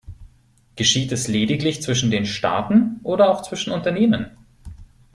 [0.77, 4.31] Geschieht es lediglich zwischen den Staaten oder auch zwischen Unternehmen?